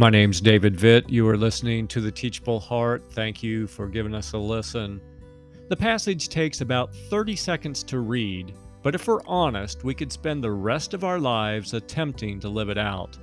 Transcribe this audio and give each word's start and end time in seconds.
My 0.00 0.10
name's 0.10 0.40
David 0.40 0.76
Vitt. 0.76 1.10
You 1.10 1.28
are 1.28 1.36
listening 1.36 1.88
to 1.88 2.00
The 2.00 2.12
Teachable 2.12 2.60
Heart. 2.60 3.02
Thank 3.10 3.42
you 3.42 3.66
for 3.66 3.88
giving 3.88 4.14
us 4.14 4.32
a 4.32 4.38
listen. 4.38 5.00
The 5.68 5.76
passage 5.76 6.28
takes 6.28 6.60
about 6.60 6.94
30 6.94 7.34
seconds 7.34 7.82
to 7.82 7.98
read, 7.98 8.54
but 8.84 8.94
if 8.94 9.08
we're 9.08 9.26
honest, 9.26 9.82
we 9.82 9.94
could 9.94 10.12
spend 10.12 10.44
the 10.44 10.52
rest 10.52 10.94
of 10.94 11.02
our 11.02 11.18
lives 11.18 11.74
attempting 11.74 12.38
to 12.38 12.48
live 12.48 12.68
it 12.68 12.78
out. 12.78 13.18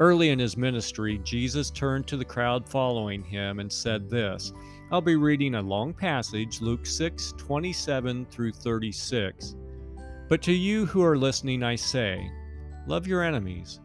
Early 0.00 0.30
in 0.30 0.38
his 0.38 0.56
ministry, 0.56 1.20
Jesus 1.22 1.70
turned 1.70 2.06
to 2.06 2.16
the 2.16 2.24
crowd 2.24 2.66
following 2.66 3.22
him 3.22 3.60
and 3.60 3.70
said 3.70 4.08
this 4.08 4.54
I'll 4.90 5.02
be 5.02 5.16
reading 5.16 5.56
a 5.56 5.60
long 5.60 5.92
passage, 5.92 6.62
Luke 6.62 6.86
6 6.86 7.34
27 7.36 8.24
through 8.30 8.52
36. 8.52 9.54
But 10.30 10.40
to 10.40 10.52
you 10.54 10.86
who 10.86 11.04
are 11.04 11.18
listening, 11.18 11.62
I 11.62 11.74
say, 11.74 12.30
Love 12.86 13.06
your 13.06 13.22
enemies, 13.22 13.80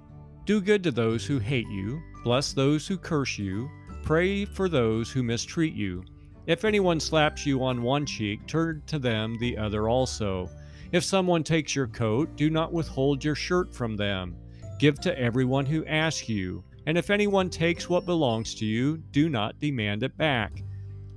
do 0.45 0.61
good 0.61 0.83
to 0.83 0.91
those 0.91 1.25
who 1.25 1.39
hate 1.39 1.67
you 1.67 2.01
Bless 2.23 2.53
those 2.53 2.85
who 2.85 2.97
curse 2.97 3.39
you, 3.39 3.71
pray 4.03 4.45
for 4.45 4.69
those 4.69 5.09
who 5.09 5.23
mistreat 5.23 5.73
you. 5.73 6.03
If 6.45 6.65
anyone 6.65 6.99
slaps 6.99 7.47
you 7.47 7.63
on 7.63 7.81
one 7.81 8.05
cheek, 8.05 8.45
turn 8.45 8.83
to 8.87 8.99
them 8.99 9.37
the 9.39 9.57
other 9.57 9.89
also. 9.89 10.47
If 10.91 11.03
someone 11.03 11.43
takes 11.43 11.75
your 11.75 11.87
coat, 11.87 12.35
do 12.35 12.51
not 12.51 12.73
withhold 12.73 13.23
your 13.23 13.33
shirt 13.33 13.73
from 13.73 13.95
them. 13.95 14.35
Give 14.77 14.99
to 15.01 15.17
everyone 15.17 15.65
who 15.65 15.85
asks 15.85 16.29
you. 16.29 16.63
And 16.85 16.95
if 16.97 17.09
anyone 17.09 17.49
takes 17.49 17.89
what 17.89 18.05
belongs 18.05 18.53
to 18.55 18.65
you, 18.65 18.97
do 18.97 19.27
not 19.27 19.59
demand 19.59 20.03
it 20.03 20.15
back. 20.17 20.63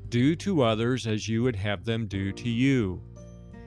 Do 0.09 0.37
to 0.37 0.63
others 0.63 1.07
as 1.07 1.29
you 1.29 1.43
would 1.43 1.57
have 1.57 1.85
them 1.85 2.07
do 2.07 2.33
to 2.33 2.49
you. 2.49 3.03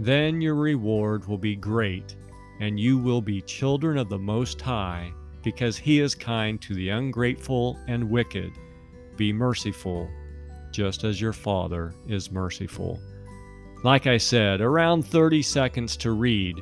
Then 0.00 0.40
your 0.40 0.54
reward 0.54 1.26
will 1.26 1.38
be 1.38 1.56
great, 1.56 2.14
and 2.60 2.78
you 2.78 2.98
will 2.98 3.20
be 3.20 3.40
children 3.40 3.98
of 3.98 4.08
the 4.08 4.18
Most 4.18 4.60
High 4.60 5.12
because 5.42 5.76
he 5.76 6.00
is 6.00 6.14
kind 6.14 6.60
to 6.62 6.74
the 6.74 6.88
ungrateful 6.88 7.78
and 7.86 8.10
wicked. 8.10 8.52
Be 9.16 9.32
merciful, 9.32 10.08
just 10.72 11.04
as 11.04 11.20
your 11.20 11.32
Father 11.32 11.94
is 12.08 12.32
merciful. 12.32 12.98
Like 13.84 14.06
I 14.06 14.16
said, 14.16 14.60
around 14.60 15.06
30 15.06 15.42
seconds 15.42 15.96
to 15.98 16.12
read. 16.12 16.60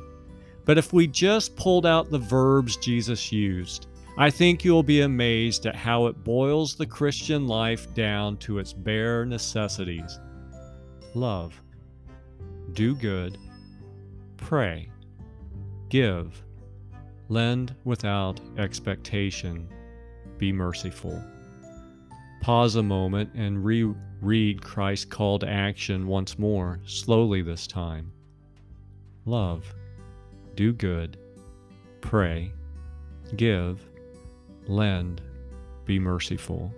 But 0.65 0.79
if 0.79 0.93
we 0.93 1.07
just 1.07 1.57
pulled 1.57 1.87
out 1.87 2.11
the 2.11 2.19
verbs 2.19 2.77
Jesus 2.77 3.33
used, 3.33 3.87
I 4.19 4.31
think 4.31 4.65
you'll 4.65 4.83
be 4.83 5.01
amazed 5.01 5.67
at 5.67 5.75
how 5.75 6.07
it 6.07 6.23
boils 6.23 6.75
the 6.75 6.87
Christian 6.87 7.47
life 7.47 7.93
down 7.95 8.37
to 8.39 8.59
its 8.59 8.73
bare 8.73 9.25
necessities 9.25 10.19
love, 11.15 11.61
do 12.75 12.95
good, 12.95 13.39
pray, 14.37 14.89
give, 15.89 16.43
Lend 17.33 17.75
without 17.85 18.41
expectation. 18.59 19.67
Be 20.37 20.53
merciful. 20.53 21.19
Pause 22.43 22.77
a 22.77 22.83
moment 22.83 23.31
and 23.35 23.65
reread 23.65 24.61
Christ's 24.61 25.07
call 25.07 25.39
to 25.39 25.49
action 25.49 26.07
once 26.07 26.39
more, 26.39 26.79
slowly 26.85 27.41
this 27.41 27.67
time. 27.67 28.13
Love, 29.25 29.65
do 30.57 30.75
good, 30.75 31.17
pray, 32.03 32.53
give, 33.37 33.81
lend, 34.67 35.23
be 35.87 35.99
merciful. 35.99 36.71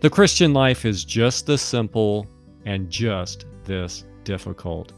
The 0.00 0.08
Christian 0.08 0.54
life 0.54 0.86
is 0.86 1.04
just 1.04 1.46
this 1.46 1.60
simple 1.60 2.26
and 2.64 2.88
just 2.88 3.44
this 3.64 4.06
difficult. 4.26 4.92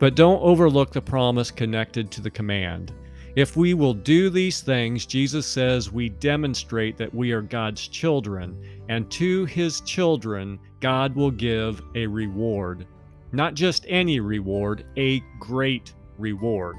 But 0.00 0.16
don't 0.16 0.42
overlook 0.42 0.92
the 0.92 1.00
promise 1.00 1.52
connected 1.52 2.10
to 2.10 2.20
the 2.20 2.30
command. 2.30 2.92
If 3.36 3.56
we 3.56 3.74
will 3.74 3.94
do 3.94 4.30
these 4.30 4.60
things, 4.60 5.06
Jesus 5.06 5.46
says 5.46 5.92
we 5.92 6.08
demonstrate 6.08 6.96
that 6.98 7.14
we 7.14 7.30
are 7.30 7.42
God's 7.42 7.86
children, 7.86 8.56
and 8.88 9.10
to 9.12 9.44
his 9.44 9.80
children, 9.82 10.58
God 10.80 11.14
will 11.14 11.30
give 11.30 11.82
a 11.94 12.06
reward. 12.06 12.86
Not 13.32 13.54
just 13.54 13.86
any 13.88 14.20
reward, 14.20 14.84
a 14.96 15.20
great 15.38 15.92
reward. 16.18 16.76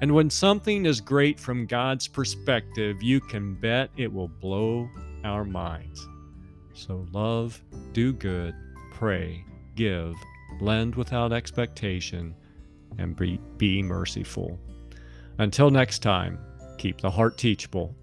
And 0.00 0.14
when 0.14 0.30
something 0.30 0.86
is 0.86 1.00
great 1.00 1.38
from 1.38 1.66
God's 1.66 2.08
perspective, 2.08 3.02
you 3.02 3.20
can 3.20 3.54
bet 3.54 3.90
it 3.98 4.10
will 4.10 4.28
blow 4.28 4.88
our 5.24 5.44
minds. 5.44 6.08
So 6.72 7.06
love, 7.12 7.60
do 7.92 8.14
good, 8.14 8.54
pray, 8.94 9.44
give, 9.76 10.14
lend 10.60 10.94
without 10.94 11.32
expectation, 11.32 12.34
and 12.98 13.16
be, 13.16 13.40
be 13.56 13.82
merciful. 13.82 14.58
Until 15.38 15.70
next 15.70 16.00
time, 16.00 16.38
keep 16.78 17.00
the 17.00 17.10
heart 17.10 17.38
teachable. 17.38 17.94